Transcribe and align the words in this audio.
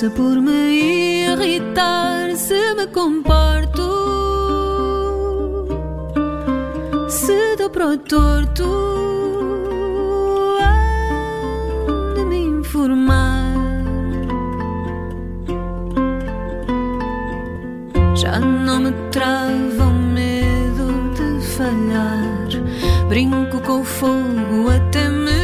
Graça 0.00 0.10
por 0.10 0.40
me 0.40 1.26
irritar, 1.26 2.34
se 2.34 2.74
me 2.74 2.86
comporto, 2.86 3.82
se 7.08 7.56
dou 7.56 7.68
para 7.68 7.88
o 7.88 7.98
torto, 7.98 8.64
há 10.62 12.14
de 12.14 12.24
me 12.24 12.38
informar. 12.38 13.54
Já 18.14 18.38
não 18.38 18.80
me 18.80 18.92
trava 19.10 19.84
o 19.84 19.92
medo 19.92 21.12
de 21.14 21.46
falhar. 21.46 22.48
Brinco 23.08 23.60
com 23.60 23.80
o 23.80 23.84
fogo 23.84 24.70
até 24.70 25.08
me 25.10 25.39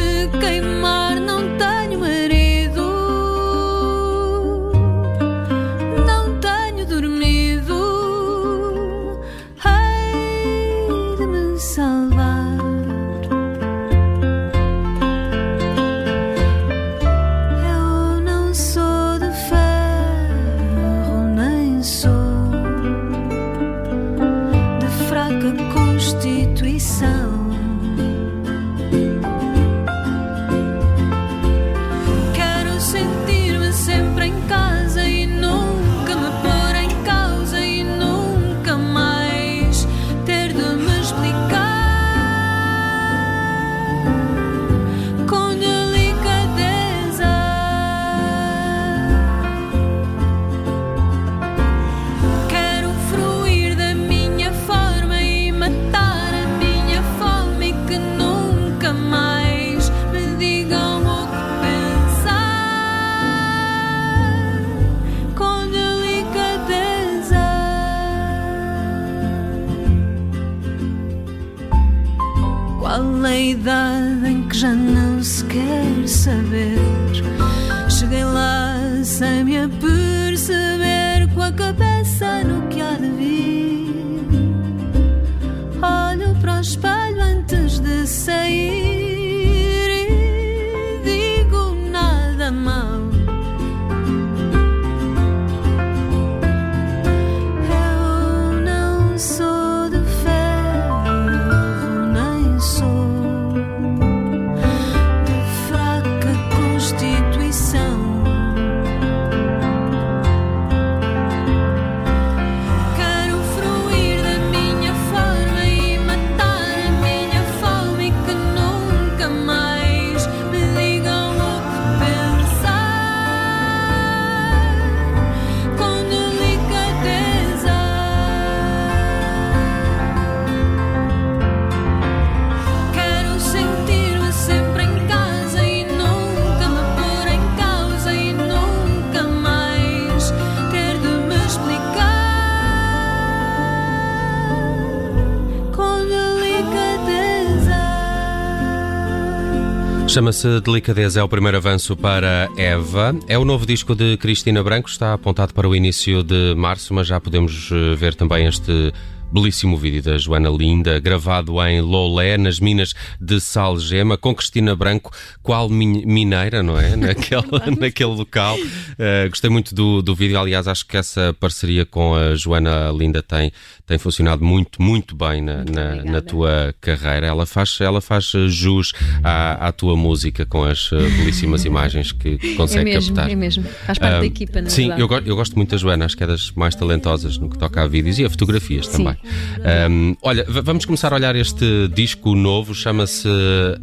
Chama-se 150.17 150.59
Delicadeza, 150.61 151.19
é 151.19 151.23
o 151.23 151.29
primeiro 151.29 151.57
avanço 151.57 151.95
para 151.95 152.49
Eva. 152.57 153.15
É 153.27 153.37
o 153.37 153.45
novo 153.45 153.67
disco 153.67 153.93
de 153.93 154.17
Cristina 154.17 154.63
Branco, 154.63 154.89
está 154.89 155.13
apontado 155.13 155.53
para 155.53 155.69
o 155.69 155.75
início 155.75 156.23
de 156.23 156.55
março, 156.55 156.91
mas 156.91 157.05
já 157.05 157.21
podemos 157.21 157.69
eh, 157.71 157.93
ver 157.93 158.15
também 158.15 158.47
este 158.47 158.91
belíssimo 159.31 159.77
vídeo 159.77 160.01
da 160.01 160.17
Joana 160.17 160.49
Linda, 160.49 160.99
gravado 160.99 161.61
em 161.67 161.81
Lolé, 161.81 162.37
nas 162.37 162.59
minas 162.59 162.95
de 163.21 163.39
Salgema, 163.39 164.17
com 164.17 164.33
Cristina 164.33 164.75
Branco, 164.75 165.11
qual 165.43 165.69
min- 165.69 166.03
mineira, 166.05 166.63
não 166.63 166.79
é? 166.79 166.95
Naquele, 166.97 167.75
naquele 167.79 168.15
local. 168.15 168.57
Eh, 168.97 169.27
gostei 169.29 169.51
muito 169.51 169.75
do, 169.75 170.01
do 170.01 170.15
vídeo, 170.15 170.39
aliás, 170.39 170.67
acho 170.67 170.83
que 170.87 170.97
essa 170.97 171.35
parceria 171.39 171.85
com 171.85 172.15
a 172.15 172.33
Joana 172.35 172.89
Linda 172.91 173.21
tem, 173.21 173.51
tem 173.87 173.97
funcionado 173.97 174.43
muito, 174.43 174.81
muito 174.81 175.15
bem 175.15 175.41
na, 175.41 175.55
na, 175.55 175.61
obrigada. 175.61 176.11
na 176.11 176.21
tua 176.21 176.75
carreira. 176.81 177.25
Ela 177.27 177.45
faz, 177.45 177.77
ela 177.81 178.01
faz 178.01 178.31
eh, 178.35 178.47
jus 178.49 178.91
à, 179.23 179.67
à 179.67 179.71
tua 179.71 179.95
música 179.95 180.45
com 180.45 180.63
as 180.65 180.89
eh, 180.91 180.97
belíssimas 180.97 181.63
imagens 181.65 182.11
que 182.11 182.37
que 182.37 182.53
É 182.53 182.55
consegue 182.55 182.83
mesmo, 182.83 183.15
captar. 183.15 183.31
é 183.31 183.35
mesmo. 183.35 183.63
Faz 183.85 183.97
parte 183.97 184.13
Ah, 184.15 184.19
da 184.19 184.25
equipa, 184.25 184.61
na 184.61 184.69
Sim, 184.69 184.89
verdade. 184.89 185.13
eu, 185.25 185.27
eu 185.31 185.35
gosto 185.37 185.55
muito 185.55 185.71
da 185.71 185.77
Joana, 185.77 186.03
acho 186.05 186.17
que 186.17 186.23
é 186.23 186.27
das 186.27 186.51
mais 186.51 186.75
talentosas 186.75 187.37
no 187.37 187.49
que 187.49 187.57
toca 187.57 187.81
a 187.81 187.87
vídeos 187.87 188.19
e 188.19 188.25
a 188.25 188.29
fotografias 188.29 188.87
Sim. 188.87 189.03
também. 189.05 189.17
Ahm, 189.63 190.15
olha, 190.21 190.45
vamos 190.49 190.83
começar 190.83 191.13
a 191.13 191.15
olhar 191.15 191.35
este 191.37 191.87
disco 191.93 192.35
novo, 192.35 192.75
chama-se 192.75 193.27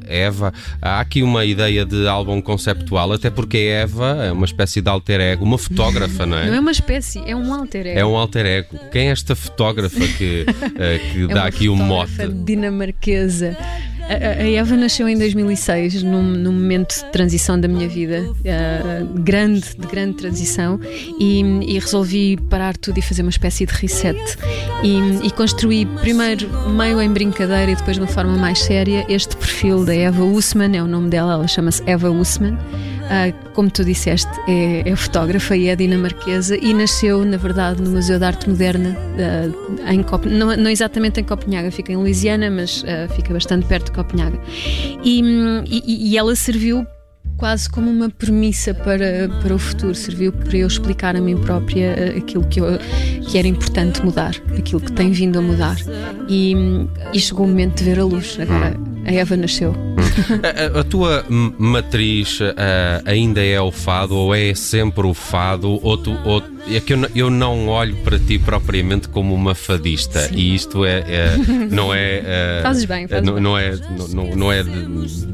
Eva. 0.07 0.53
Há 0.83 1.01
aqui 1.01 1.23
uma 1.23 1.45
ideia 1.47 1.85
de 1.87 2.07
álbum 2.07 2.41
conceptual, 2.43 3.13
até 3.13 3.31
porque 3.31 3.57
a 3.57 3.61
Eva 3.61 4.07
é 4.25 4.33
uma 4.33 4.45
espécie 4.45 4.83
de 4.83 4.89
alter 4.91 5.21
ego, 5.21 5.45
uma 5.45 5.57
fotógrafa, 5.59 6.27
não 6.27 6.37
é? 6.37 6.47
Não 6.49 6.55
é 6.55 6.61
uma 6.61 6.71
espécie, 6.73 7.23
é 7.27 7.35
um 7.35 7.53
alter 7.55 7.87
ego. 7.87 7.99
É 7.99 8.05
um 8.05 8.17
alter 8.17 8.45
ego. 8.45 8.79
Quem 8.93 9.09
é 9.09 9.11
esta 9.13 9.35
fotógrafa 9.35 9.94
que, 10.19 10.47
eh, 10.79 11.01
que 11.13 11.25
É 11.25 11.27
dá 11.29 11.45
aqui 11.45 11.69
o 11.69 11.77
mote? 11.77 12.13
fotógrafa 12.13 12.45
dinamarquesa. 12.45 13.57
A, 14.07 14.15
Eva 14.47 14.77
nasceu 14.77 15.09
em 15.09 15.17
2006, 15.17 16.03
num, 16.03 16.23
num 16.23 16.53
momento 16.53 16.95
de 16.95 17.11
transição 17.11 17.59
da 17.59 17.67
minha 17.67 17.89
vida, 17.89 18.23
eh, 18.45 19.03
grande, 19.15 19.63
de 19.79 19.87
grande 19.87 20.17
transição, 20.17 20.79
e, 21.19 21.41
e 21.41 21.79
resolvi 21.79 22.37
parar 22.51 22.77
tudo 22.77 22.99
e 22.99 23.03
fazer 23.03 23.23
uma 23.23 23.31
espécie 23.31 23.65
de 23.65 23.73
reset. 23.73 24.19
E, 24.83 25.27
e 25.27 25.31
construí 25.31 25.87
primeiro 26.03 26.47
meio 26.71 27.01
em 27.01 27.11
brincadeira 27.11 27.73
e 27.73 27.77
depois 27.77 27.97
de 27.97 28.03
uma 28.03 28.09
forma 28.09 28.37
mais 28.37 28.59
séria 28.59 29.07
este 29.09 29.35
perfil 29.37 29.87
da 29.87 29.95
Eva 29.95 30.23
Usman, 30.23 30.77
é 30.77 30.83
o 30.83 30.87
nome 30.87 31.09
dela, 31.09 31.33
ela 31.33 31.49
chama-se 31.49 31.83
Eva 31.87 32.11
Usman. 32.11 32.59
Ah, 33.11 33.33
como 33.53 33.71
tu 33.71 33.85
disseste, 33.85 34.31
é, 34.49 34.89
é 34.89 34.97
fotógrafa 34.97 35.55
e 35.57 35.69
é 35.69 35.77
dinamarquesa 35.77 36.57
e 36.57 36.73
nasceu, 36.73 37.25
na 37.25 37.37
verdade, 37.37 37.83
no 37.83 37.91
Museu 37.91 38.19
de 38.19 38.25
Arte 38.25 38.49
Moderna, 38.49 38.97
ah, 39.87 39.93
em 39.93 40.03
Cop 40.03 40.29
não, 40.29 40.57
não 40.57 40.71
exatamente 40.71 41.21
em 41.21 41.25
Copenhaga, 41.25 41.71
fica 41.71 41.93
em 41.93 41.97
Louisiana, 41.97 42.51
mas 42.51 42.83
ah, 42.89 43.07
fica 43.15 43.33
bastante 43.33 43.67
perto 43.67 43.87
de 43.87 43.93
Copenhaga. 43.93 44.39
E, 45.03 45.23
hum, 45.23 45.63
e- 45.67 46.11
e 46.11 46.17
ela 46.17 46.35
serviu 46.35 46.87
quase 47.37 47.69
como 47.69 47.91
uma 47.91 48.09
premissa 48.09 48.73
para, 48.73 49.29
para 49.43 49.55
o 49.55 49.59
futuro, 49.59 49.95
serviu 49.95 50.33
para 50.33 50.57
eu 50.57 50.67
explicar 50.67 51.15
a 51.17 51.21
mim 51.21 51.37
própria 51.37 52.17
aquilo 52.17 52.45
que, 52.47 52.61
eu, 52.61 52.67
que 53.29 53.37
era 53.37 53.47
importante 53.49 54.03
mudar, 54.05 54.35
aquilo 54.57 54.81
que 54.81 54.93
tem 54.93 55.11
vindo 55.11 55.39
a 55.39 55.43
mudar. 55.43 55.77
E, 56.29 56.55
e 57.13 57.19
chegou 57.21 57.45
o 57.45 57.49
momento 57.49 57.79
de 57.79 57.85
ver 57.85 57.99
a 57.99 58.05
luz. 58.05 58.39
Agora 58.41 58.75
a 59.05 59.13
Eva 59.13 59.37
nasceu. 59.37 59.75
A, 60.43 60.81
a, 60.81 60.85
tua 60.85 61.25
matriz 61.59 62.41
uh, 62.41 62.55
ainda 63.05 63.45
é 63.45 63.61
o 63.61 63.73
fado 63.73 64.17
ou 64.17 64.35
é 64.35 64.55
sempre 64.55 65.07
o 65.07 65.15
fado? 65.15 65.79
Ou, 65.83 65.97
tu, 65.97 66.17
ou 66.25 66.41
é 66.69 66.81
que 66.81 66.93
eu, 66.93 67.11
eu 67.15 67.31
não 67.31 67.69
olho 67.69 67.97
para 67.97 68.19
ti 68.19 68.39
propriamente 68.39 69.09
como 69.09 69.35
uma 69.35 69.55
fadista. 69.55 70.21
Sim. 70.21 70.35
e 70.35 70.55
isto 70.55 70.85
é, 70.85 71.05
é 71.07 71.37
não 71.71 71.95
é 71.95 72.61
uh, 72.61 72.63
fazes 72.63 72.85
bem, 72.85 73.07
fazes 73.07 73.25
não, 73.25 73.35
bem. 73.35 73.43
não 73.43 73.59
é 73.59 73.73
não, 74.15 74.37
não 74.37 74.53
é 74.53 74.63
de, 74.63 74.87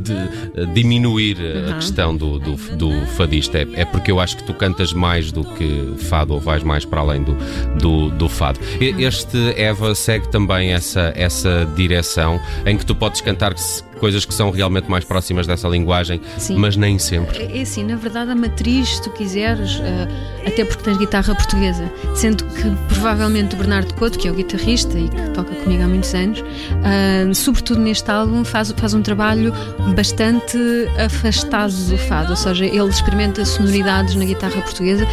de 0.02 0.66
diminuir 0.74 1.36
a 1.70 1.74
questão 1.74 2.16
do, 2.16 2.38
do, 2.38 2.56
do 2.76 3.06
fadista. 3.16 3.58
É, 3.58 3.66
é, 3.74 3.84
porque 3.84 4.10
eu 4.10 4.20
acho 4.20 4.36
que 4.36 4.44
tu 4.44 4.54
cantas 4.54 4.92
mais 4.92 5.30
do 5.32 5.44
que 5.44 5.94
fado 5.98 6.34
ou 6.34 6.40
vais 6.40 6.62
mais 6.62 6.84
para 6.84 7.00
além 7.00 7.22
do, 7.22 7.36
do, 7.78 8.10
do 8.10 8.28
fado. 8.28 8.60
Este 8.80 9.54
Eva 9.56 9.94
segue 9.94 10.28
também 10.28 10.72
essa 10.72 11.12
essa 11.14 11.68
direção 11.76 12.40
em 12.66 12.76
que 12.76 12.84
tu 12.84 12.94
podes 12.94 13.20
cantar 13.20 13.54
coisas 14.00 14.24
que 14.24 14.34
são 14.34 14.50
realmente 14.50 14.90
mais 14.90 15.04
próximas 15.04 15.46
dessa 15.46 15.68
linguagem, 15.68 16.20
Sim. 16.38 16.56
mas 16.56 16.76
nem 16.76 16.98
sempre. 16.98 17.38
É, 17.38 17.58
é 17.58 17.62
assim, 17.62 17.84
na 17.84 17.96
verdade, 17.96 18.30
a 18.30 18.34
matriz, 18.34 18.96
se 18.96 19.02
tu 19.02 19.10
quiseres, 19.10 19.76
uh, 19.76 20.44
até 20.46 20.64
porque 20.64 20.82
tens 20.82 20.96
guitarra 20.96 21.34
portuguesa, 21.34 21.92
sendo 22.16 22.44
que 22.44 22.70
provavelmente 22.88 23.54
o 23.54 23.58
Bernardo 23.58 23.92
Couto, 23.94 24.18
que 24.18 24.26
é 24.26 24.30
o 24.30 24.34
guitarrista 24.34 24.98
e 24.98 25.08
que 25.08 25.30
toca 25.30 25.54
comigo 25.54 25.82
há 25.82 25.86
muitos 25.86 26.12
anos, 26.14 26.40
uh, 26.40 27.34
sobretudo 27.34 27.80
neste 27.80 28.10
álbum, 28.10 28.42
faz, 28.42 28.72
faz 28.72 28.94
um 28.94 29.02
trabalho 29.02 29.52
bastante 29.94 30.58
afastado 30.98 31.72
do 31.72 31.98
fado, 31.98 32.30
ou 32.30 32.36
seja, 32.36 32.64
ele 32.64 32.88
experimenta 32.88 33.44
sonoridades 33.44 34.14
na 34.14 34.24
guitarra 34.24 34.62
portuguesa 34.62 35.06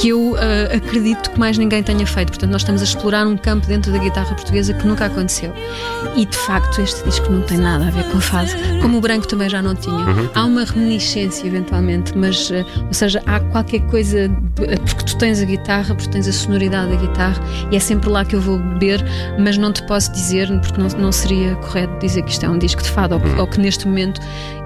que 0.00 0.08
eu 0.08 0.32
uh, 0.32 0.36
acredito 0.74 1.30
que 1.30 1.38
mais 1.38 1.58
ninguém 1.58 1.82
tenha 1.82 2.06
feito. 2.06 2.28
Portanto, 2.28 2.50
nós 2.50 2.62
estamos 2.62 2.80
a 2.80 2.84
explorar 2.84 3.26
um 3.26 3.36
campo 3.36 3.66
dentro 3.66 3.92
da 3.92 3.98
guitarra 3.98 4.34
portuguesa 4.34 4.72
que 4.72 4.86
nunca 4.86 5.06
aconteceu. 5.06 5.52
E 6.16 6.24
de 6.24 6.36
facto, 6.36 6.80
este 6.80 7.04
disco 7.04 7.30
não 7.30 7.42
tem 7.42 7.58
nada 7.58 7.88
a 7.88 7.90
ver 7.90 8.04
com 8.04 8.21
fase, 8.22 8.56
como 8.80 8.98
o 8.98 9.00
branco 9.00 9.26
também 9.26 9.48
já 9.48 9.60
não 9.60 9.74
tinha. 9.74 9.94
Uhum. 9.94 10.28
Há 10.34 10.44
uma 10.44 10.64
reminiscência, 10.64 11.46
eventualmente, 11.46 12.16
mas, 12.16 12.50
uh, 12.50 12.64
ou 12.86 12.94
seja, 12.94 13.22
há 13.26 13.40
qualquer 13.40 13.80
coisa, 13.82 14.28
de, 14.28 14.34
uh, 14.64 14.80
porque 14.80 15.04
tu 15.04 15.18
tens 15.18 15.40
a 15.40 15.44
guitarra, 15.44 15.94
porque 15.94 16.10
tens 16.10 16.28
a 16.28 16.32
sonoridade 16.32 16.90
da 16.90 16.96
guitarra, 16.96 17.42
e 17.70 17.76
é 17.76 17.80
sempre 17.80 18.08
lá 18.08 18.24
que 18.24 18.36
eu 18.36 18.40
vou 18.40 18.58
beber, 18.58 19.04
mas 19.38 19.58
não 19.58 19.72
te 19.72 19.82
posso 19.86 20.12
dizer, 20.12 20.48
porque 20.60 20.80
não, 20.80 20.88
não 20.98 21.12
seria 21.12 21.54
correto 21.56 21.98
dizer 21.98 22.22
que 22.22 22.30
isto 22.30 22.46
é 22.46 22.48
um 22.48 22.58
disco 22.58 22.82
de 22.82 22.88
fado, 22.88 23.14
ou, 23.14 23.20
uhum. 23.20 23.40
ou 23.40 23.46
que 23.46 23.60
neste 23.60 23.86
momento 23.86 24.20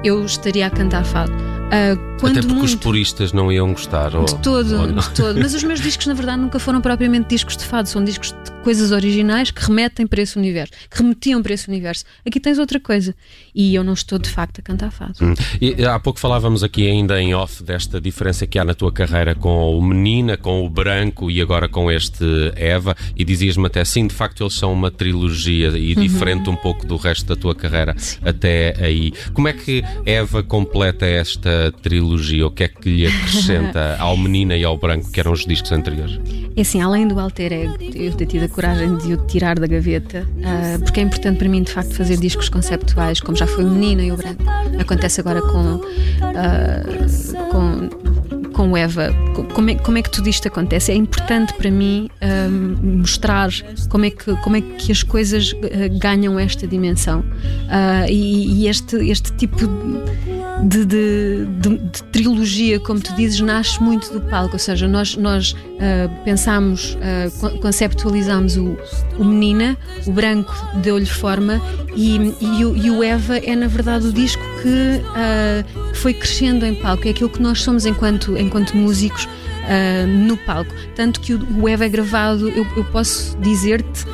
eu 0.04 0.24
estaria 0.24 0.66
a 0.66 0.70
cantar 0.70 1.04
fado. 1.04 1.32
Uh, 1.66 2.26
Até 2.26 2.40
porque 2.40 2.46
muito... 2.46 2.64
os 2.64 2.74
puristas 2.76 3.32
não 3.32 3.50
iam 3.50 3.72
gostar. 3.72 4.14
Ou... 4.14 4.24
De 4.24 4.38
todo, 4.38 4.92
de 4.92 5.10
todo. 5.10 5.40
Mas 5.40 5.52
os 5.52 5.62
meus 5.64 5.80
discos, 5.82 6.06
na 6.06 6.14
verdade, 6.14 6.40
nunca 6.40 6.58
foram 6.58 6.80
propriamente 6.80 7.28
discos 7.28 7.56
de 7.56 7.64
fado, 7.64 7.88
são 7.88 8.04
discos 8.04 8.32
de 8.32 8.52
coisas 8.62 8.92
originais 8.92 9.50
que 9.50 9.64
remetem 9.64 10.06
para 10.06 10.22
esse 10.22 10.38
universo, 10.38 10.72
que 10.90 11.02
remetiam 11.02 11.42
para 11.42 11.54
esse 11.54 11.68
universo. 11.68 12.04
Aqui 12.24 12.38
tens 12.38 12.58
outra 12.58 12.78
coisa. 12.78 13.14
E 13.54 13.74
eu 13.74 13.82
não 13.82 13.94
estou 13.94 14.18
de 14.18 14.28
facto 14.28 14.60
a 14.60 14.62
cantar 14.62 14.90
fado. 14.90 15.14
Hum. 15.20 15.34
E, 15.60 15.84
há 15.84 15.98
pouco 15.98 16.20
falávamos 16.20 16.62
aqui 16.62 16.88
ainda 16.88 17.20
em 17.20 17.34
off 17.34 17.62
desta 17.62 18.00
diferença 18.00 18.46
que 18.46 18.58
há 18.58 18.64
na 18.64 18.74
tua 18.74 18.92
carreira 18.92 19.34
com 19.34 19.76
o 19.76 19.82
Menina, 19.82 20.36
com 20.36 20.64
o 20.64 20.70
Branco 20.70 21.30
e 21.30 21.40
agora 21.40 21.68
com 21.68 21.90
este 21.90 22.24
Eva, 22.54 22.96
e 23.16 23.24
dizias-me 23.24 23.66
até 23.66 23.84
sim, 23.84 24.06
de 24.06 24.14
facto 24.14 24.42
eles 24.42 24.54
são 24.54 24.72
uma 24.72 24.90
trilogia 24.90 25.68
e 25.76 25.94
uhum. 25.94 26.02
diferente 26.02 26.48
um 26.48 26.56
pouco 26.56 26.86
do 26.86 26.96
resto 26.96 27.26
da 27.26 27.36
tua 27.36 27.54
carreira 27.54 27.94
sim. 27.98 28.18
até 28.24 28.74
aí. 28.78 29.12
Como 29.32 29.48
é 29.48 29.52
que 29.52 29.82
Eva 30.04 30.42
completa 30.42 31.06
esta 31.06 31.55
trilogia? 31.82 32.46
O 32.46 32.50
que 32.50 32.64
é 32.64 32.68
que 32.68 32.88
lhe 32.88 33.06
acrescenta 33.06 33.96
ao 34.00 34.16
Menina 34.16 34.56
e 34.56 34.64
ao 34.64 34.76
Branco, 34.76 35.10
que 35.10 35.20
eram 35.20 35.32
os 35.32 35.44
discos 35.44 35.72
anteriores? 35.72 36.18
É 36.56 36.62
assim, 36.62 36.80
além 36.80 37.06
do 37.06 37.20
alter 37.20 37.52
ego, 37.52 37.76
eu 37.94 38.12
ter 38.14 38.24
tido 38.24 38.44
a 38.44 38.48
coragem 38.48 38.96
de 38.96 39.12
o 39.12 39.16
tirar 39.26 39.58
da 39.58 39.66
gaveta, 39.66 40.26
uh, 40.26 40.82
porque 40.82 41.00
é 41.00 41.02
importante 41.02 41.36
para 41.36 41.48
mim, 41.50 41.62
de 41.62 41.70
facto, 41.70 41.92
fazer 41.94 42.16
discos 42.16 42.48
conceptuais, 42.48 43.20
como 43.20 43.36
já 43.36 43.46
foi 43.46 43.64
o 43.64 43.70
Menina 43.70 44.02
e 44.02 44.10
o 44.10 44.16
Branco. 44.16 44.42
Acontece 44.80 45.20
agora 45.20 45.42
com, 45.42 45.74
uh, 45.74 45.90
com, 47.50 48.48
com 48.54 48.74
Eva. 48.74 49.10
Como 49.52 49.68
é, 49.68 49.74
como 49.74 49.98
é 49.98 50.02
que 50.02 50.10
tudo 50.10 50.30
isto 50.30 50.48
acontece? 50.48 50.92
É 50.92 50.94
importante 50.94 51.52
para 51.52 51.70
mim 51.70 52.08
uh, 52.22 52.86
mostrar 52.86 53.50
como 53.90 54.06
é, 54.06 54.10
que, 54.10 54.34
como 54.36 54.56
é 54.56 54.62
que 54.62 54.90
as 54.90 55.02
coisas 55.02 55.52
ganham 56.00 56.38
esta 56.38 56.66
dimensão. 56.66 57.22
e, 58.08 58.62
e 58.62 58.68
este, 58.68 58.96
este 59.10 59.30
tipo 59.34 59.56
de 59.58 60.35
de, 60.62 60.84
de, 60.86 61.46
de, 61.60 61.76
de, 61.76 62.02
trilogia, 62.04 62.80
como 62.80 62.98
tu 63.00 63.14
dizes, 63.14 63.40
nasce 63.40 63.82
muito 63.82 64.12
do 64.12 64.20
palco, 64.22 64.54
ou 64.54 64.58
seja, 64.58 64.88
nós, 64.88 65.16
nós 65.16 65.52
uh, 65.52 66.24
pensamos, 66.24 66.96
uh, 66.96 67.58
conceptualizamos 67.58 68.56
o, 68.56 68.76
o 69.18 69.24
Menina, 69.24 69.76
o 70.06 70.12
branco 70.12 70.54
deu-lhe 70.76 71.06
forma 71.06 71.60
e, 71.94 72.16
e, 72.40 72.64
o, 72.64 72.76
e, 72.76 72.90
o, 72.90 73.02
Eva 73.02 73.36
é 73.36 73.54
na 73.54 73.68
verdade 73.68 74.06
o 74.06 74.12
disco 74.12 74.42
que, 74.62 75.02
uh, 75.02 75.94
foi 75.94 76.14
crescendo 76.14 76.64
em 76.64 76.74
palco, 76.74 77.06
é 77.06 77.10
aquilo 77.10 77.28
que 77.28 77.42
nós 77.42 77.62
somos 77.62 77.84
enquanto, 77.84 78.36
enquanto 78.36 78.76
músicos 78.76 79.28
no 80.28 80.36
palco. 80.36 80.72
Tanto 80.94 81.20
que 81.20 81.34
o, 81.34 81.62
o 81.62 81.68
Eva 81.68 81.86
é 81.86 81.88
gravado, 81.88 82.48
eu, 82.48 82.64
eu 82.76 82.84
posso 82.84 83.36
dizer-te 83.38 84.06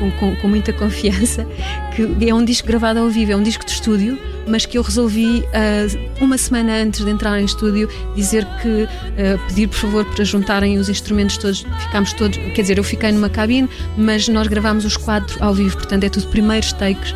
com, 0.00 0.10
com, 0.10 0.36
com, 0.36 0.48
muita 0.48 0.72
confiança 0.72 1.46
que 1.94 2.28
é 2.28 2.34
um 2.34 2.44
disco 2.44 2.66
gravado 2.66 2.98
ao 2.98 3.08
vivo, 3.08 3.30
é 3.30 3.36
um 3.36 3.42
disco 3.44 3.64
de 3.64 3.70
estúdio, 3.70 4.18
mas 4.46 4.66
que 4.66 4.78
eu 4.78 4.82
resolvi 4.82 5.40
uh, 5.40 6.24
uma 6.24 6.38
semana 6.38 6.82
antes 6.82 7.04
de 7.04 7.10
entrar 7.10 7.40
em 7.40 7.44
estúdio 7.44 7.88
dizer 8.14 8.46
que 8.62 8.84
uh, 8.84 9.48
pedir 9.48 9.68
por 9.68 9.76
favor 9.76 10.04
para 10.04 10.24
juntarem 10.24 10.78
os 10.78 10.88
instrumentos 10.88 11.36
todos, 11.38 11.64
ficámos 11.80 12.12
todos, 12.12 12.36
quer 12.36 12.62
dizer, 12.62 12.78
eu 12.78 12.84
fiquei 12.84 13.12
numa 13.12 13.28
cabine, 13.28 13.68
mas 13.96 14.28
nós 14.28 14.46
gravámos 14.46 14.84
os 14.84 14.96
quatro 14.96 15.42
ao 15.42 15.54
vivo, 15.54 15.76
portanto 15.76 16.04
é 16.04 16.08
tudo 16.08 16.26
primeiros 16.28 16.72
takes 16.72 17.14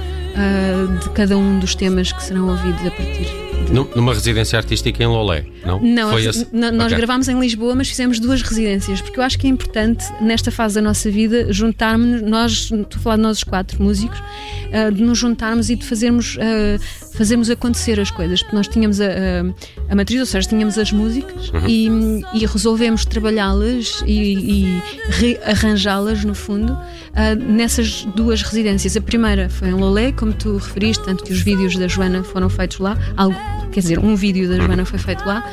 de 1.02 1.10
cada 1.10 1.36
um 1.36 1.58
dos 1.58 1.75
temas 1.75 2.12
que 2.12 2.22
serão 2.22 2.48
ouvidos 2.48 2.86
a 2.86 2.90
partir 2.92 3.48
numa 3.70 4.14
residência 4.14 4.58
artística 4.58 5.02
em 5.02 5.06
Lolé, 5.06 5.44
não? 5.64 5.80
Não, 5.80 6.10
Foi 6.10 6.25
esse... 6.25 6.46
nós 6.52 6.86
okay. 6.86 6.96
gravámos 6.96 7.28
em 7.28 7.38
Lisboa, 7.38 7.75
mas 7.75 7.88
fizemos 7.88 8.19
duas 8.19 8.42
residências, 8.42 9.00
porque 9.00 9.19
eu 9.19 9.25
acho 9.25 9.38
que 9.38 9.46
é 9.46 9.50
importante, 9.50 10.04
nesta 10.20 10.50
fase 10.50 10.76
da 10.76 10.82
nossa 10.82 11.10
vida, 11.10 11.52
juntarmos, 11.52 12.22
nós, 12.22 12.52
estou 12.52 12.86
a 12.96 12.98
falar 12.98 13.16
de 13.16 13.22
nós 13.22 13.38
os 13.38 13.44
quatro 13.44 13.82
músicos, 13.82 14.19
uh, 14.19 14.92
de 14.92 15.02
nos 15.02 15.19
juntarmos 15.19 15.70
e 15.70 15.76
de 15.76 15.84
fazermos, 15.84 16.36
uh, 16.36 17.07
fazermos 17.19 17.50
acontecer 17.50 17.99
as 17.99 18.12
coisas, 18.12 18.41
porque 18.41 18.55
nós 18.55 18.69
tínhamos 18.69 19.00
a, 19.00 19.06
a, 19.06 19.93
a 19.93 19.94
matriz, 19.97 20.20
ou 20.20 20.26
seja, 20.26 20.49
tínhamos 20.49 20.78
as 20.78 20.92
músicas 20.92 21.50
uhum. 21.50 21.66
e, 21.66 21.88
e, 22.33 22.47
resolvemos 22.47 23.04
trabalhá-las 23.04 24.04
e, 24.07 24.35
e 24.35 24.83
rearranjá-las, 25.09 26.25
no 26.25 26.33
fundo, 26.33 26.73
uh, 26.75 27.35
nessas 27.37 28.04
duas 28.14 28.42
residências. 28.42 28.97
A 28.97 29.00
primeira 29.00 29.49
foi 29.49 29.69
em 29.69 29.75
Lolé, 29.75 30.12
como 30.12 30.33
tu 30.33 30.59
referiste, 30.59 31.04
tanto 31.04 31.25
que 31.25 31.33
os 31.33 31.40
vídeos 31.40 31.76
da 31.76 31.88
Joana 31.88 32.23
foram 32.23 32.49
feitos 32.49 32.78
lá, 32.78 32.97
algo 33.16 33.37
quer 33.73 33.81
dizer, 33.81 33.99
um 33.99 34.14
vídeo 34.14 34.49
da 34.49 34.57
Joana 34.57 34.85
foi 34.85 34.99
feito 34.99 35.26
lá, 35.26 35.45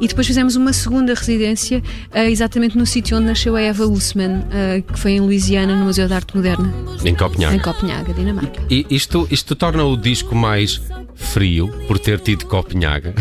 e 0.00 0.06
depois 0.06 0.26
fizemos 0.26 0.56
uma 0.56 0.72
segunda 0.72 1.14
residência 1.14 1.82
uh, 2.14 2.18
exatamente 2.18 2.76
no 2.76 2.84
sítio 2.84 3.16
onde 3.16 3.26
nasceu 3.26 3.56
a 3.56 3.62
Eva 3.62 3.86
Usman, 3.86 4.40
uh, 4.40 4.82
que 4.92 4.98
foi 4.98 5.12
em 5.12 5.20
Louisiana, 5.20 5.74
no 5.74 5.86
Museu 5.86 6.06
de 6.06 6.12
Arte 6.12 6.36
Moderna. 6.36 6.70
Em 7.02 7.14
Copenhague. 7.14 7.56
Em 7.56 7.58
Copenhague, 7.58 8.12
Dinamarca. 8.12 8.62
E 8.68 8.86
isto, 8.90 9.26
isto 9.30 9.56
torna 9.56 9.84
o 9.84 9.96
disco 9.96 10.34
mais 10.34 10.80
frio 11.14 11.68
por 11.86 11.98
ter 11.98 12.20
tido 12.20 12.46
Copenhaga? 12.46 13.14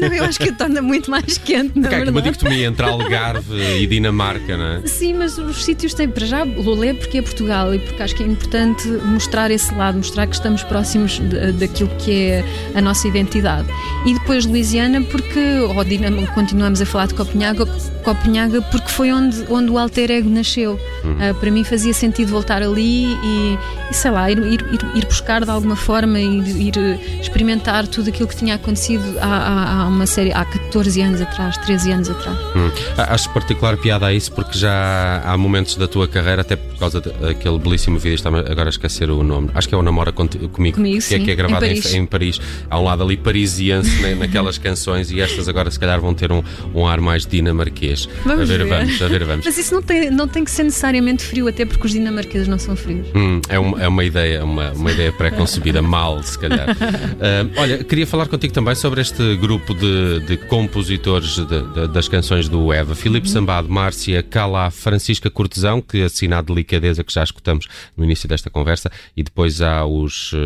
não, 0.00 0.08
eu 0.08 0.24
acho 0.24 0.38
que 0.38 0.52
torna 0.52 0.82
muito 0.82 1.10
mais 1.10 1.38
quente, 1.38 1.78
na 1.78 1.88
verdade. 1.88 2.08
É 2.08 2.10
uma 2.10 2.22
dicotomia 2.22 2.66
entre 2.66 2.86
Algarve 2.86 3.80
e 3.80 3.86
Dinamarca, 3.86 4.56
não 4.56 4.66
é? 4.66 4.86
Sim, 4.86 5.14
mas 5.14 5.38
os 5.38 5.64
sítios 5.64 5.94
têm, 5.94 6.08
para 6.08 6.26
já, 6.26 6.42
Lolé 6.44 6.94
porque 6.94 7.18
é 7.18 7.22
Portugal 7.22 7.74
e 7.74 7.78
porque 7.78 8.02
acho 8.02 8.14
que 8.14 8.22
é 8.22 8.26
importante 8.26 8.88
mostrar 8.88 9.50
esse 9.50 9.74
lado, 9.74 9.98
mostrar 9.98 10.26
que 10.26 10.34
estamos 10.34 10.62
próximos 10.62 11.18
de, 11.18 11.52
daquilo 11.52 11.90
que 11.98 12.12
é 12.12 12.44
a 12.74 12.80
nossa 12.80 13.08
identidade. 13.08 13.68
E 14.06 14.14
depois 14.14 14.46
Louisiana 14.46 15.02
porque, 15.02 15.60
ou 15.60 15.84
Dinam 15.84 16.26
continuamos 16.34 16.80
a 16.80 16.86
falar 16.86 17.06
de 17.06 17.14
Copenhaga, 17.14 17.66
Copenhaga 18.04 18.62
porque 18.62 18.88
foi 18.90 19.12
onde, 19.12 19.44
onde 19.50 19.70
o 19.70 19.78
alter 19.78 20.10
ego 20.10 20.28
nasceu. 20.28 20.78
Uhum. 21.04 21.30
Uh, 21.30 21.34
para 21.34 21.50
mim 21.50 21.64
fazia 21.64 21.92
sentido 21.92 22.30
voltar 22.30 22.62
ali 22.62 23.06
e, 23.06 23.58
e 23.90 23.94
sei 23.94 24.10
lá, 24.10 24.30
ir, 24.30 24.38
ir, 24.38 24.60
ir, 24.94 25.06
buscar 25.06 25.44
de 25.44 25.50
alguma 25.50 25.76
forma 25.76 26.18
e 26.20 26.38
ir, 26.38 26.76
ir 26.76 27.20
experimentar 27.20 27.86
tudo 27.86 28.10
aquilo 28.10 28.28
que 28.28 28.36
tinha 28.36 28.54
acontecido 28.54 29.18
há, 29.20 29.26
há, 29.26 29.82
há, 29.82 29.88
uma 29.88 30.06
série, 30.06 30.32
há 30.32 30.44
14 30.44 31.00
anos 31.00 31.20
atrás, 31.20 31.56
13 31.58 31.92
anos 31.92 32.10
atrás. 32.10 32.38
Hum. 32.54 32.70
Acho 32.96 33.30
particular 33.30 33.76
piada 33.76 34.06
a 34.06 34.12
isso 34.12 34.32
porque 34.32 34.58
já 34.58 35.22
há 35.24 35.36
momentos 35.36 35.76
da 35.76 35.88
tua 35.88 36.06
carreira, 36.06 36.42
até 36.42 36.56
por 36.56 36.78
causa 36.78 37.00
daquele 37.00 37.58
belíssimo 37.58 37.98
vídeo, 37.98 38.14
está 38.14 38.28
agora 38.28 38.68
a 38.68 38.70
esquecer 38.70 39.10
o 39.10 39.22
nome, 39.22 39.50
acho 39.54 39.68
que 39.68 39.74
é 39.74 39.78
o 39.78 39.82
Namora 39.82 40.12
Comigo, 40.12 40.76
comigo 40.76 41.02
que, 41.06 41.14
é, 41.14 41.18
que 41.18 41.30
é 41.30 41.34
gravado 41.34 41.64
em 41.64 41.76
Paris. 41.76 41.94
Em, 41.94 41.98
em 41.98 42.06
Paris. 42.06 42.40
Há 42.68 42.78
um 42.78 42.84
lado 42.84 43.02
ali 43.02 43.16
parisiense 43.16 44.02
né, 44.02 44.14
naquelas 44.14 44.58
canções 44.58 45.10
e 45.10 45.20
estas 45.20 45.48
agora 45.48 45.70
se 45.70 45.78
calhar 45.78 46.00
vão 46.00 46.12
ter 46.14 46.30
um, 46.32 46.42
um 46.74 46.86
ar 46.86 47.00
mais 47.00 47.24
dinamarquês. 47.24 48.08
Vamos 48.24 48.42
a 48.42 48.44
ver, 48.44 48.64
ver. 48.64 48.68
vamos, 48.68 49.02
a 49.02 49.08
ver, 49.08 49.24
vamos. 49.24 49.46
Mas 49.46 49.58
isso 49.58 49.74
não 49.74 49.82
tem, 49.82 50.10
não 50.10 50.28
tem 50.28 50.44
que 50.44 50.50
ser 50.50 50.64
necessário 50.64 50.89
necessariamente 50.90 51.24
frio, 51.24 51.48
até 51.48 51.64
porque 51.64 51.86
os 51.86 51.92
dinamarqueses 51.92 52.48
não 52.48 52.58
são 52.58 52.74
frios. 52.74 53.06
Hum, 53.14 53.40
é, 53.48 53.58
uma, 53.58 53.82
é 53.82 53.88
uma 53.88 54.04
ideia, 54.04 54.44
uma, 54.44 54.72
uma 54.72 54.90
ideia 54.90 55.12
pré-concebida, 55.12 55.80
mal, 55.80 56.22
se 56.22 56.38
calhar. 56.38 56.68
Uh, 56.70 57.50
olha, 57.56 57.84
queria 57.84 58.06
falar 58.06 58.26
contigo 58.26 58.52
também 58.52 58.74
sobre 58.74 59.00
este 59.00 59.36
grupo 59.36 59.74
de, 59.74 60.20
de 60.20 60.36
compositores 60.36 61.36
de, 61.36 61.44
de, 61.46 61.88
das 61.88 62.08
canções 62.08 62.48
do 62.48 62.72
Eva. 62.72 62.94
Filipe 62.94 63.26
uhum. 63.28 63.32
Sambado, 63.32 63.68
Márcia 63.68 64.22
Cala, 64.22 64.70
Francisca 64.70 65.30
Cortesão, 65.30 65.80
que 65.80 66.02
assina 66.02 66.38
a 66.38 66.42
delicadeza 66.42 67.04
que 67.04 67.12
já 67.12 67.22
escutamos 67.22 67.68
no 67.96 68.04
início 68.04 68.28
desta 68.28 68.50
conversa, 68.50 68.90
e 69.16 69.22
depois 69.22 69.62
há 69.62 69.86
os, 69.86 70.32
uh, 70.32 70.36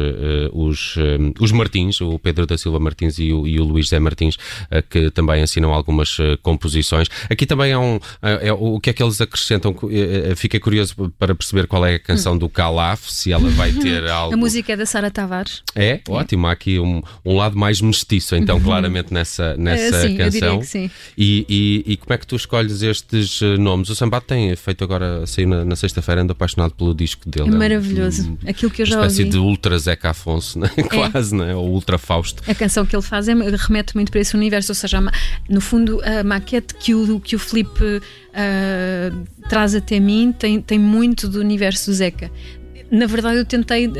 os, 0.52 0.96
uh, 0.96 1.34
os 1.40 1.52
Martins, 1.52 2.00
o 2.00 2.18
Pedro 2.18 2.46
da 2.46 2.58
Silva 2.58 2.78
Martins 2.78 3.18
e 3.18 3.32
o, 3.32 3.46
e 3.46 3.58
o 3.58 3.64
Luís 3.64 3.88
Zé 3.88 3.98
Martins, 3.98 4.36
que 4.90 5.10
também 5.10 5.42
assinam 5.42 5.72
algumas 5.72 6.16
composições. 6.42 7.08
Aqui 7.30 7.46
também 7.46 7.72
é 7.72 7.78
um. 7.78 7.98
É, 8.22 8.52
o 8.52 8.80
que 8.80 8.90
é 8.90 8.92
que 8.92 9.02
eles 9.02 9.20
acrescentam? 9.20 9.74
Fiquei 10.36 10.60
curioso 10.60 11.12
para 11.18 11.34
perceber 11.34 11.66
qual 11.66 11.84
é 11.84 11.94
a 11.96 11.98
canção 11.98 12.36
do 12.36 12.48
Calaf, 12.48 13.10
se 13.10 13.32
ela 13.32 13.48
vai 13.50 13.72
ter 13.74 14.08
algo. 14.08 14.34
A 14.34 14.36
música 14.36 14.72
é 14.72 14.76
da 14.76 14.86
Sara 14.86 15.10
Tavares. 15.10 15.62
É? 15.74 15.84
é? 15.84 16.00
Ótimo, 16.08 16.46
há 16.46 16.52
aqui 16.52 16.78
um, 16.78 17.02
um 17.24 17.36
lado 17.36 17.56
mais 17.56 17.80
mestiço, 17.80 18.36
então, 18.36 18.56
uhum. 18.56 18.62
claramente, 18.62 19.12
nessa, 19.12 19.56
nessa 19.56 20.02
sim, 20.02 20.16
canção. 20.16 20.62
Sim. 20.62 20.90
E, 21.16 21.46
e, 21.48 21.92
e, 21.92 21.96
como 21.96 22.12
é 22.12 22.18
que 22.18 22.26
tu 22.26 22.36
escolhes 22.36 22.82
estes 22.82 23.40
eh, 23.42 23.56
nomes? 23.56 23.90
O 23.90 23.94
Sambat 23.94 24.26
tem 24.26 24.54
feito 24.56 24.82
agora, 24.82 25.26
saiu 25.26 25.48
na, 25.48 25.64
na 25.64 25.76
sexta-feira, 25.76 26.22
ando 26.22 26.32
apaixonado 26.32 26.74
pelo 26.74 26.94
disco 26.94 27.28
dele. 27.28 27.48
É 27.48 27.52
maravilhoso. 27.52 28.30
Um, 28.44 28.48
Aquilo 28.48 28.70
que 28.70 28.82
eu 28.82 28.86
já 28.86 28.96
uma 28.96 29.06
espécie 29.06 29.22
ouvi. 29.22 29.32
de 29.32 29.38
Ultra 29.38 29.78
Zeca 29.78 30.10
Afonso, 30.10 30.58
né? 30.58 30.70
quase, 30.90 31.34
né? 31.34 31.54
ou 31.54 31.68
Ultra 31.70 31.98
Fausto. 31.98 32.42
A 32.48 32.54
canção 32.54 32.84
que 32.84 32.94
ele 32.94 33.02
faz 33.02 33.28
é, 33.28 33.34
remete 33.34 33.94
muito 33.94 34.10
para 34.10 34.20
esse 34.20 34.34
universo, 34.36 34.72
ou 34.72 34.76
seja, 34.76 35.00
no 35.48 35.60
fundo, 35.60 36.00
a 36.04 36.22
maquete 36.24 36.74
que 36.74 36.94
o, 36.94 37.20
que 37.20 37.36
o 37.36 37.38
Felipe 37.38 38.00
uh, 38.34 39.24
traz 39.48 39.74
até 39.74 39.98
mim 40.00 40.34
tem, 40.36 40.60
tem 40.60 40.78
muito 40.78 41.28
do 41.28 41.40
universo 41.40 41.90
do 41.90 41.94
Zeca 41.94 42.30
na 42.90 43.06
verdade 43.06 43.38
eu 43.38 43.44
tentei 43.44 43.90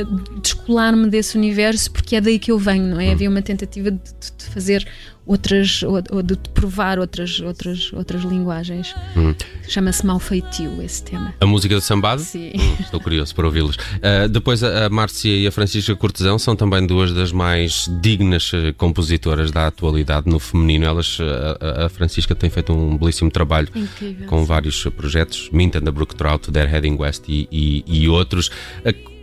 descolar-me 0.41 1.09
desse 1.09 1.37
universo 1.37 1.91
porque 1.91 2.17
é 2.17 2.21
daí 2.21 2.39
que 2.39 2.53
eu 2.53 2.59
venho, 2.59 2.85
não 2.85 3.01
é? 3.01 3.09
Hum. 3.09 3.13
Havia 3.13 3.31
uma 3.31 3.43
tentativa 3.43 3.91
de, 3.91 3.99
de 3.99 4.45
fazer 4.47 4.87
outras 5.27 5.83
ou, 5.83 6.23
de 6.23 6.37
provar 6.53 6.99
outras 6.99 7.41
outras 7.41 7.93
outras 7.93 8.23
linguagens. 8.23 8.95
Hum. 9.17 9.35
Chama-se 9.69 10.05
Malfeitio 10.05 10.83
esse 10.83 11.03
tema. 11.03 11.35
A 11.41 11.47
música 11.47 11.75
do 11.75 11.81
sambado? 11.81 12.21
Sim. 12.21 12.53
Hum, 12.55 12.77
estou 12.81 13.01
curioso 13.01 13.35
para 13.35 13.47
ouvi-los. 13.47 13.77
Uh, 13.77 14.29
depois 14.29 14.63
a, 14.63 14.87
a 14.87 14.91
Márcia 14.91 15.35
e 15.35 15.47
a 15.47 15.53
Francisca 15.53 15.95
Cortesão 15.97 16.39
são 16.39 16.55
também 16.55 16.87
duas 16.87 17.13
das 17.13 17.33
mais 17.33 17.91
dignas 18.01 18.51
eh, 18.53 18.73
compositoras 18.73 19.51
da 19.51 19.67
atualidade 19.67 20.29
no 20.29 20.39
feminino. 20.39 20.85
Elas 20.85 21.19
a, 21.21 21.87
a 21.87 21.89
Francisca 21.89 22.35
tem 22.35 22.51
feito 22.51 22.73
um 22.73 22.97
belíssimo 22.97 23.31
trabalho 23.31 23.69
Incrível, 23.75 24.27
com 24.27 24.41
sim. 24.41 24.45
vários 24.45 24.85
projetos, 24.97 25.49
Mint 25.53 25.77
and 25.77 25.83
the 25.83 25.91
Brook 25.91 26.15
Trout, 26.15 26.51
They're 26.51 26.71
Heading 26.71 26.97
West 26.99 27.25
e, 27.29 27.49
e, 27.51 27.85
e 27.87 28.09
outros. 28.09 28.51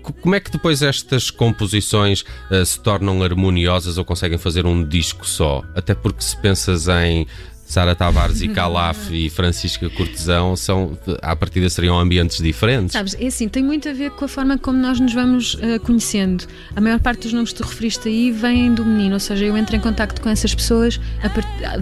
Como 0.01 0.35
é 0.35 0.39
que 0.39 0.51
depois 0.51 0.81
estas 0.81 1.29
composições 1.29 2.23
uh, 2.49 2.65
se 2.65 2.79
tornam 2.79 3.21
harmoniosas 3.23 3.97
ou 3.97 4.05
conseguem 4.05 4.37
fazer 4.37 4.65
um 4.65 4.83
disco 4.87 5.25
só? 5.25 5.63
Até 5.75 5.93
porque 5.93 6.21
se 6.21 6.35
pensas 6.37 6.87
em 6.87 7.27
Sara 7.65 7.95
Tavares 7.95 8.41
e 8.41 8.49
Calaf 8.53 9.11
e 9.11 9.29
Francisca 9.29 9.89
Cortesão 9.89 10.55
são, 10.57 10.97
à 11.21 11.35
partida 11.35 11.69
seriam 11.69 11.97
ambientes 11.97 12.41
diferentes. 12.41 12.91
Sabes, 12.91 13.15
é 13.17 13.27
assim, 13.27 13.47
tem 13.47 13.63
muito 13.63 13.87
a 13.87 13.93
ver 13.93 14.11
com 14.11 14.25
a 14.25 14.27
forma 14.27 14.57
como 14.57 14.77
nós 14.77 14.99
nos 14.99 15.13
vamos 15.13 15.53
uh, 15.55 15.79
conhecendo. 15.81 16.45
A 16.75 16.81
maior 16.81 16.99
parte 16.99 17.21
dos 17.21 17.33
nomes 17.33 17.53
que 17.53 17.59
tu 17.59 17.63
referiste 17.63 18.09
aí 18.09 18.31
vêm 18.31 18.73
do 18.73 18.83
menino, 18.83 19.13
ou 19.13 19.19
seja, 19.19 19.45
eu 19.45 19.55
entro 19.55 19.75
em 19.75 19.79
contato 19.79 20.19
com 20.21 20.29
essas 20.29 20.53
pessoas 20.53 20.99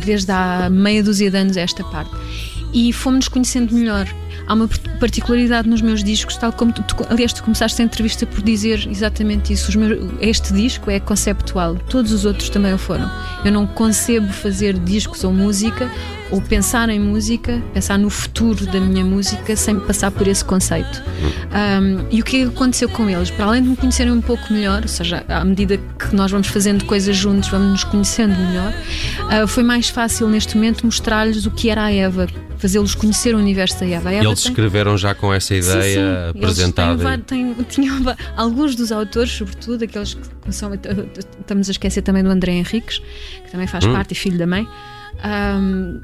desde 0.04 0.32
há 0.32 0.70
meia 0.70 1.04
dúzia 1.04 1.32
de 1.32 1.38
anos 1.38 1.58
a 1.58 1.62
esta 1.62 1.84
parte. 1.86 2.12
E 2.72 2.94
fomos-nos 2.94 3.28
conhecendo 3.30 3.74
melhor 3.74 4.08
há 4.50 4.54
uma 4.56 4.68
particularidade 5.00 5.70
nos 5.70 5.80
meus 5.82 6.04
discos, 6.04 6.36
tal 6.36 6.52
como 6.52 6.74
tu, 6.74 6.84
aliás, 7.08 7.32
tu 7.32 7.44
começaste 7.44 7.80
a 7.82 7.86
entrevista 7.86 8.26
por 8.26 8.42
dizer 8.42 8.86
exatamente 8.90 9.54
isso. 9.54 9.78
Meus, 9.78 10.12
este 10.20 10.52
disco 10.52 10.90
é 10.90 11.00
conceptual, 11.00 11.76
todos 11.88 12.12
os 12.12 12.26
outros 12.26 12.50
também 12.50 12.74
o 12.74 12.78
foram. 12.78 13.10
Eu 13.46 13.52
não 13.52 13.68
concebo 13.68 14.34
fazer 14.34 14.78
discos 14.80 15.24
ou 15.24 15.32
música 15.32 15.90
ou 16.32 16.42
pensar 16.42 16.90
em 16.90 17.00
música, 17.00 17.62
pensar 17.74 17.98
no 17.98 18.10
futuro 18.10 18.66
da 18.66 18.80
minha 18.80 19.04
música 19.04 19.56
sem 19.56 19.80
passar 19.80 20.12
por 20.12 20.28
esse 20.28 20.44
conceito. 20.44 21.04
Um, 21.50 22.06
e 22.12 22.22
o 22.22 22.24
que 22.24 22.44
aconteceu 22.44 22.88
com 22.90 23.10
eles? 23.10 23.32
Para 23.32 23.46
além 23.46 23.64
de 23.64 23.70
me 23.70 23.76
conhecerem 23.76 24.14
um 24.14 24.22
pouco 24.22 24.54
melhor, 24.54 24.84
ou 24.84 24.88
seja, 24.88 25.24
à 25.28 25.44
medida 25.44 25.78
que 25.78 26.16
nós 26.16 26.32
vamos 26.32 26.48
fazendo 26.48 26.86
coisas 26.86 27.16
juntos, 27.16 27.50
vamos 27.50 27.72
nos 27.72 27.84
conhecendo 27.84 28.36
melhor, 28.36 28.74
uh, 29.44 29.48
foi 29.48 29.64
mais 29.64 29.90
fácil 29.90 30.28
neste 30.28 30.56
momento 30.56 30.86
mostrar-lhes 30.86 31.46
o 31.46 31.52
que 31.52 31.70
era 31.70 31.86
a 31.86 31.92
Eva, 31.92 32.28
fazê-los 32.58 32.94
conhecer 32.94 33.34
o 33.34 33.38
universo 33.38 33.80
da 33.80 33.88
Eva. 33.88 34.12
Eva 34.12 34.26
eles 34.26 34.44
tem... 34.44 34.52
escreveram 34.52 34.98
já 34.98 35.16
com 35.16 35.34
essa 35.34 35.56
ideia 35.56 36.28
sim, 36.28 36.34
sim. 36.34 36.40
apresentada. 36.40 37.18
Têm, 37.20 37.56
tinham, 37.68 37.98
alguns 38.36 38.76
dos 38.76 38.92
autores, 38.92 39.32
sobretudo 39.32 39.84
aqueles 39.84 40.14
que 40.14 40.52
são. 40.52 40.72
Estamos 40.74 41.70
a 41.70 41.72
esquecer 41.72 42.02
também 42.02 42.24
do 42.24 42.30
André 42.30 42.54
Henriques, 42.54 43.00
que 43.44 43.52
também 43.52 43.66
faz 43.66 43.86
hum. 43.86 43.94
parte 43.94 44.12
e 44.12 44.16
filho 44.16 44.38
da 44.38 44.46
mãe, 44.46 44.68
um, 45.24 46.02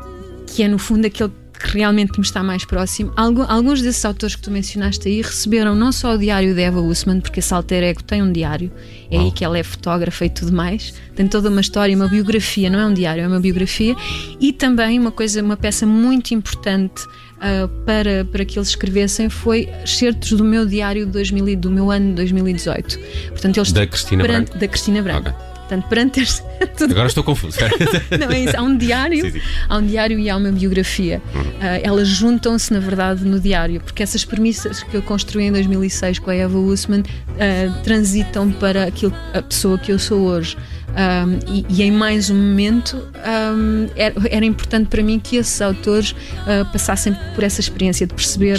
que 0.48 0.63
é 0.63 0.67
no 0.67 0.77
fundo 0.77 1.05
aquele 1.05 1.31
que 1.60 1.77
realmente 1.77 2.17
me 2.17 2.25
está 2.25 2.43
mais 2.43 2.65
próximo. 2.65 3.12
Alguns 3.15 3.81
desses 3.81 4.03
autores 4.05 4.36
que 4.36 4.41
tu 4.41 4.51
mencionaste 4.51 5.07
aí 5.07 5.22
receberam 5.22 5.75
não 5.75 5.91
só 5.91 6.13
o 6.13 6.17
diário 6.17 6.53
de 6.53 6.62
Eva 6.62 6.81
Usman, 6.81 7.22
porque 7.22 7.39
esse 7.39 7.53
alter 7.53 7.84
ego 7.84 8.03
tem 8.03 8.22
um 8.22 8.31
diário, 8.31 8.72
é 9.10 9.17
aí 9.17 9.31
que 9.31 9.43
ela 9.43 9.57
é 9.57 9.63
fotógrafa 9.63 10.25
e 10.25 10.29
tudo 10.29 10.51
mais, 10.51 10.93
tem 11.15 11.27
toda 11.27 11.50
uma 11.50 11.62
história, 11.62 11.95
uma 11.95 12.07
biografia, 12.07 12.69
não 12.69 12.79
é 12.79 12.86
um 12.86 12.93
diário, 12.93 13.24
é 13.24 13.27
uma 13.27 13.39
biografia, 13.39 13.95
e 14.39 14.51
também 14.51 15.00
uma 15.00 15.12
coisa, 15.12 15.41
uma 15.41 15.57
peça 15.57 15.86
muito 15.86 16.34
importante 16.34 17.03
uh, 17.03 17.67
para, 17.86 18.25
para 18.25 18.45
que 18.45 18.57
eles 18.57 18.69
escrevessem 18.69 19.29
foi 19.29 19.69
excertos 19.84 20.31
do 20.31 20.43
meu 20.43 20.65
diário 20.65 21.05
de 21.05 21.12
2000, 21.12 21.55
do 21.57 21.72
meu 21.72 21.89
ano 21.89 22.10
de 22.10 22.15
2018. 22.15 23.00
Portanto, 23.29 23.57
eles 23.57 23.72
da 23.72 23.88
Cristina 23.88 24.24
Branco. 24.24 24.57
Da 24.57 24.67
Cristina 24.67 25.01
Branco. 25.01 25.29
Okay. 25.29 25.54
Portanto, 25.67 25.88
perante 25.88 26.22
este... 26.22 26.43
Agora 26.84 27.07
estou 27.07 27.24
confuso. 27.24 27.57
não, 28.19 28.29
é 28.29 28.39
isso. 28.39 28.55
Há 28.55 28.62
um 28.62 28.77
diário, 28.77 29.25
sim, 29.25 29.31
sim. 29.31 29.41
há 29.67 29.77
um 29.77 29.86
diário 29.86 30.19
e 30.19 30.29
há 30.29 30.38
uma 30.38 30.51
biografia. 30.51 31.22
Uhum. 31.34 31.41
Uh, 31.41 31.81
elas 31.81 32.07
juntam-se, 32.07 32.72
na 32.72 32.79
verdade, 32.79 33.25
no 33.25 33.39
diário, 33.39 33.81
porque 33.81 34.03
essas 34.03 34.24
premissas 34.24 34.84
que 34.84 34.95
eu 34.95 35.01
construí 35.01 35.45
em 35.45 35.51
2006 35.51 36.19
com 36.19 36.29
a 36.29 36.36
Eva 36.36 36.57
Usman 36.57 37.01
uh, 37.01 37.84
transitam 37.84 38.51
para 38.51 38.84
aquilo, 38.84 39.13
a 39.34 39.41
pessoa 39.41 39.77
que 39.77 39.91
eu 39.91 39.98
sou 39.98 40.22
hoje. 40.22 40.55
Um, 40.95 41.39
e, 41.53 41.65
e, 41.67 41.83
em 41.83 41.91
mais 41.91 42.29
um 42.29 42.35
momento 42.35 42.95
um, 42.95 43.89
era, 43.97 44.15
era, 44.29 44.45
importante 44.45 44.87
para 44.87 45.03
mim 45.03 45.19
que 45.19 45.35
esses 45.35 45.61
autores 45.61 46.11
uh, 46.11 46.63
passassem 46.71 47.13
por 47.33 47.43
essa 47.43 47.59
experiência 47.59 48.07
de 48.07 48.13
perceber 48.13 48.57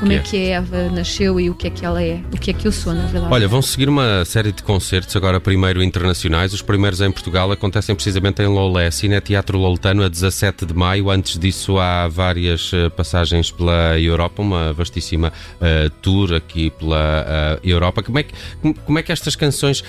como 0.00 0.10
é. 0.10 0.14
é 0.14 0.18
que 0.20 0.36
a 0.36 0.56
Eva 0.56 0.88
nasceu 0.88 1.38
e 1.38 1.50
o 1.50 1.54
que 1.54 1.66
é 1.66 1.70
que 1.70 1.84
ela 1.84 2.02
é, 2.02 2.22
o 2.32 2.38
que 2.38 2.50
é 2.50 2.54
que 2.54 2.66
eu 2.66 2.72
sou, 2.72 2.94
na 2.94 3.04
verdade. 3.04 3.30
Olha, 3.30 3.46
vão 3.46 3.60
seguir 3.60 3.90
uma 3.90 4.24
série 4.24 4.52
de 4.52 4.62
concertos 4.62 5.14
agora 5.16 5.38
primeiro 5.38 5.82
internacionais. 5.82 6.54
Os 6.54 6.62
primeiros 6.62 7.02
em 7.02 7.10
Portugal 7.10 7.52
acontecem 7.52 7.94
precisamente 7.94 8.40
em 8.40 8.46
Loulé, 8.46 8.90
Cine 8.90 9.20
Teatro 9.20 9.58
Loletano, 9.58 10.02
a 10.02 10.08
17 10.08 10.64
de 10.64 10.72
maio. 10.72 11.10
Antes 11.10 11.38
disso 11.38 11.78
há 11.78 12.08
várias 12.08 12.72
uh, 12.72 12.90
passagens 12.96 13.50
pela 13.50 14.00
Europa, 14.00 14.40
uma 14.40 14.72
vastíssima 14.72 15.30
uh, 15.60 15.90
tour 16.00 16.32
aqui 16.32 16.70
pela 16.70 17.60
Europa. 17.62 18.02
Como 18.02 18.18
é, 18.18 18.22
que, 18.22 18.32
como 18.86 18.98
é 18.98 19.02
que 19.02 19.12
estas 19.12 19.36
canções 19.36 19.84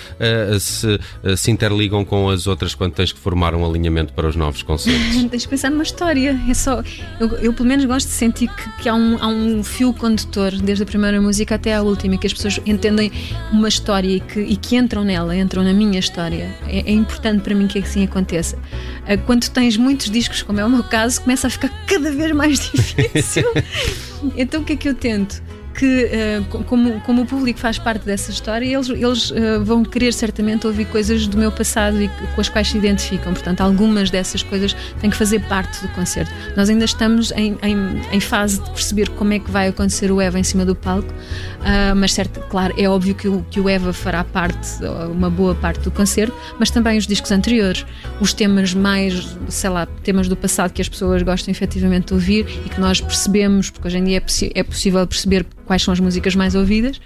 se, 0.60 1.00
se 1.38 1.52
interligam 1.52 1.77
interligam 1.78 2.04
com 2.04 2.30
as 2.30 2.48
outras 2.48 2.74
quando 2.74 2.94
tens 2.94 3.12
que 3.12 3.20
formar 3.20 3.54
um 3.54 3.66
alinhamento 3.66 4.14
para 4.14 4.28
os 4.28 4.36
novos 4.36 4.64
concertos? 4.64 5.24
tens 5.30 5.44
de 5.44 5.48
pensar 5.48 5.70
numa 5.70 5.84
história. 5.84 6.40
É 6.50 6.54
só, 6.54 6.82
eu, 7.20 7.28
eu, 7.38 7.54
pelo 7.54 7.70
menos 7.70 7.86
gosto 7.86 8.08
de 8.08 8.14
sentir 8.14 8.50
que, 8.50 8.84
que 8.84 8.90
há, 8.90 8.96
um, 8.96 9.18
há, 9.22 9.28
um, 9.28 9.64
fio 9.64 9.94
condutor 9.94 10.52
desde 10.52 10.84
a 10.84 10.86
primeira 10.86 11.22
música 11.22 11.56
até 11.56 11.76
à 11.76 11.82
última 11.82 12.16
e 12.16 12.18
que 12.18 12.28
as 12.28 12.34
pessoas 12.34 12.60
entendem 12.66 13.12
uma 13.52 13.68
história 13.68 14.08
e 14.08 14.20
que, 14.20 14.40
e 14.40 14.58
que 14.58 14.76
entram 14.76 15.04
nela, 15.04 15.36
entram 15.36 15.64
na 15.64 15.74
minha 15.74 16.00
história. 16.00 16.56
É, 16.68 16.80
é 16.80 16.92
importante 16.92 17.42
para 17.42 17.56
mim 17.56 17.68
que 17.68 17.80
assim 17.80 18.04
aconteça. 18.04 18.58
Ah, 19.06 19.18
quando 19.18 19.48
tens 19.50 19.78
muitos 19.78 20.10
discos, 20.10 20.42
como 20.42 20.60
é 20.60 20.66
o 20.66 20.70
meu 20.70 20.84
caso, 20.84 21.22
começa 21.22 21.48
a 21.48 21.50
ficar 21.50 21.70
cada 21.86 22.12
vez 22.12 22.32
mais 22.32 22.60
difícil. 22.72 23.46
então 24.36 24.62
o 24.62 24.66
que 24.66 24.74
é 24.74 24.76
que 24.76 24.90
eu 24.90 24.96
tento? 24.96 25.42
Que, 25.78 26.06
uh, 26.06 26.64
como, 26.64 27.00
como 27.02 27.22
o 27.22 27.26
público 27.26 27.60
faz 27.60 27.78
parte 27.78 28.04
dessa 28.04 28.32
história, 28.32 28.66
eles, 28.66 28.90
eles 28.90 29.30
uh, 29.30 29.64
vão 29.64 29.86
querer 29.86 30.12
certamente 30.12 30.66
ouvir 30.66 30.86
coisas 30.86 31.28
do 31.28 31.38
meu 31.38 31.52
passado 31.52 32.02
e 32.02 32.10
com 32.34 32.42
as 32.42 32.50
quais 32.50 32.70
se 32.70 32.78
identificam. 32.80 33.32
Portanto, 33.32 33.62
algumas 33.62 34.10
dessas 34.10 34.42
coisas 34.42 34.76
têm 35.00 35.12
que 35.12 35.16
fazer 35.16 35.40
parte 35.42 35.80
do 35.84 35.88
concerto. 35.90 36.34
Nós 36.56 36.68
ainda 36.68 36.84
estamos 36.84 37.32
em, 37.34 37.56
em, 37.62 38.02
em 38.12 38.20
fase 38.20 38.60
de 38.60 38.72
perceber 38.72 39.10
como 39.10 39.34
é 39.34 39.40
que 39.40 39.52
vai 39.52 39.68
acontecer 39.68 40.12
o 40.12 40.20
Eva 40.20 40.40
em 40.40 40.44
cima 40.44 40.66
do 40.66 40.76
palco, 40.76 41.10
uh, 41.10 41.96
mas 41.96 42.12
certo, 42.12 42.40
claro, 42.50 42.74
é 42.76 42.90
óbvio 42.90 43.14
que 43.14 43.28
o, 43.28 43.46
que 43.52 43.60
o 43.60 43.70
Eva 43.70 43.94
fará 43.94 44.24
parte, 44.24 44.84
uma 45.12 45.30
boa 45.30 45.54
parte 45.54 45.82
do 45.82 45.92
concerto, 45.92 46.36
mas 46.58 46.72
também 46.72 46.98
os 46.98 47.06
discos 47.06 47.32
anteriores, 47.32 47.86
os 48.20 48.34
temas 48.34 48.74
mais, 48.74 49.38
sei 49.48 49.70
lá, 49.70 49.86
temas 50.04 50.28
do 50.28 50.36
passado 50.36 50.74
que 50.74 50.82
as 50.82 50.90
pessoas 50.90 51.22
gostam 51.22 51.52
efetivamente 51.52 52.08
de 52.08 52.14
ouvir 52.16 52.48
e 52.66 52.70
que 52.70 52.82
nós 52.82 53.00
percebemos, 53.00 53.70
porque 53.70 53.88
hoje 53.88 53.98
em 54.00 54.04
dia 54.04 54.18
é, 54.18 54.60
é 54.60 54.64
possível 54.64 55.06
perceber 55.06 55.46
quais 55.68 55.84
são 55.84 55.94
as 55.94 56.00
músicas 56.00 56.34
mais 56.36 56.56
ouvidas 56.56 57.00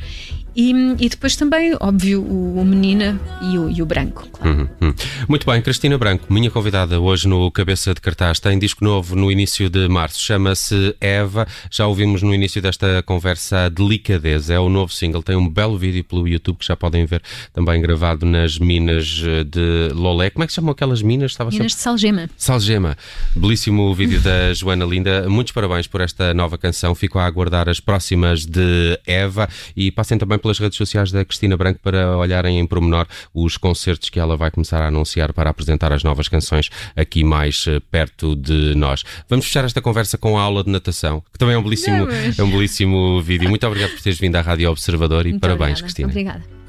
E, 0.55 0.72
e 1.00 1.10
depois 1.10 1.36
também, 1.36 1.75
óbvio, 1.79 2.22
o, 2.22 2.60
o 2.60 2.65
menina 2.65 3.20
e 3.41 3.58
o, 3.58 3.70
e 3.70 3.81
o 3.81 3.86
branco. 3.86 4.27
Claro. 4.31 4.58
Uhum, 4.60 4.67
uhum. 4.81 4.93
Muito 5.27 5.46
bem, 5.46 5.62
Cristina 5.62 5.98
Branco, 5.98 6.31
minha 6.31 6.51
convidada 6.51 7.00
hoje 7.00 7.27
no 7.27 7.50
Cabeça 7.51 7.93
de 7.93 8.01
Cartaz, 8.01 8.39
tem 8.39 8.60
disco 8.60 8.84
novo 8.84 9.15
no 9.15 9.31
início 9.31 9.70
de 9.70 9.88
março, 9.88 10.20
chama-se 10.22 10.96
Eva. 11.00 11.48
Já 11.70 11.88
ouvimos 11.88 12.22
no 12.22 12.34
início 12.34 12.62
desta 12.62 13.01
conversa 13.03 13.65
a 13.65 13.70
Delicadeza, 13.70 14.53
é 14.53 14.60
o 14.60 14.70
novo 14.70 14.91
single, 14.91 15.24
tem 15.24 15.36
um 15.36 15.48
belo 15.48 15.77
vídeo 15.77 16.03
pelo 16.03 16.27
YouTube 16.27 16.58
que 16.58 16.65
já 16.65 16.75
podem 16.75 17.05
ver, 17.05 17.22
também 17.53 17.81
gravado 17.81 18.25
nas 18.25 18.60
minas 18.60 19.22
eh, 19.25 19.43
de 19.46 19.93
Lolé. 19.93 20.29
Como 20.29 20.43
é 20.43 20.48
que 20.48 20.51
se 20.51 20.58
chamam 20.58 20.72
aquelas 20.72 21.01
minas? 21.01 21.31
Estava 21.31 21.50
minas 21.50 21.74
de 21.74 21.79
Salgema. 21.79 22.29
Salgema. 22.38 22.98
Belíssimo 23.36 23.93
vídeo 23.93 24.20
da 24.20 24.53
Joana 24.55 24.84
Linda. 24.84 25.29
Muitos 25.29 25.53
parabéns 25.53 25.88
por 25.88 26.01
esta 26.01 26.34
nova 26.34 26.58
canção. 26.58 26.93
Fico 26.93 27.20
a 27.20 27.25
aguardar 27.25 27.70
as 27.70 27.79
próximas 27.79 28.46
de 28.46 29.00
Eva 29.05 29.48
e 29.75 29.91
passem 29.91 30.17
também 30.17 30.40
pelas 30.41 30.60
redes 30.60 30.77
sociais 30.77 31.12
da 31.12 31.24
Cristina 31.24 31.55
Branco 31.55 31.79
para 31.81 32.17
olharem 32.17 32.60
em 32.60 32.65
promenor 32.65 33.07
os 33.33 33.57
concertos 33.57 34.10
que 34.10 34.19
ela 34.19 34.36
vai 34.36 34.51
começar 34.51 34.81
a 34.81 34.88
anunciar 34.88 35.33
para 35.33 35.50
apresentar 35.50 35.93
as 35.93 36.03
novas 36.03 36.27
canções 36.27 36.69
aqui 36.95 37.24
mais 37.24 37.65
eh, 37.67 37.79
perto 37.91 38.36
de 38.36 38.75
nós. 38.75 39.03
Vamos 39.29 39.45
fechar 39.45 39.63
esta 39.65 39.81
conversa 39.81 40.17
com 40.17 40.38
a 40.38 40.41
aula 40.41 40.63
de 40.63 40.69
natação, 40.69 41.24
que 41.31 41.38
também 41.38 41.55
é 41.55 41.57
um 41.57 41.63
belíssimo, 41.63 42.07
é 42.38 42.43
um 42.43 42.50
belíssimo 42.50 43.21
vídeo. 43.21 43.50
Muito 43.50 43.65
obrigado 43.65 43.91
por 43.91 44.01
teres 44.01 44.19
vindo 44.19 44.36
à 44.36 44.41
Rádio 44.41 44.69
Observador 44.69 45.25
e 45.25 45.29
Muito 45.29 45.41
parabéns, 45.41 45.79
obrigada. 45.79 45.83
Cristina. 45.83 46.10
Obrigada. 46.10 46.61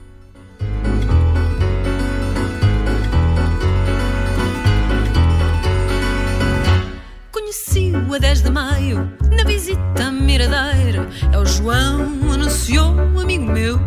A 8.14 8.18
10 8.18 8.42
de 8.42 8.50
maio, 8.50 9.10
na 9.30 9.44
visita 9.44 10.10
Miradeira. 10.10 11.08
É 11.32 11.38
o 11.38 11.46
João, 11.46 12.02
anunciou 12.32 12.94
um 12.94 13.20
amigo 13.20 13.44
meu. 13.44 13.80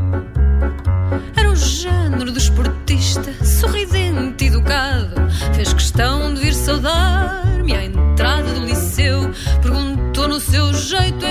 Era 1.36 1.52
o 1.52 1.56
género 1.56 2.32
do 2.32 2.38
esportista, 2.38 3.34
sorridente 3.44 4.46
e 4.46 4.48
educado. 4.48 5.16
Fez 5.54 5.74
questão 5.74 6.34
de 6.34 6.42
vir 6.42 6.54
saudar-me 6.54 7.76
à 7.76 7.86
entrada 7.86 8.52
do 8.54 8.66
liceu. 8.66 9.32
Perguntou 9.62 10.28
no 10.28 10.40
seu 10.40 10.74
jeito 10.74 11.25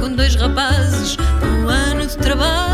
com 0.00 0.14
dois 0.14 0.34
rapazes 0.34 1.16
um 1.42 1.68
ano 1.68 2.06
de 2.06 2.16
trabalho, 2.18 2.73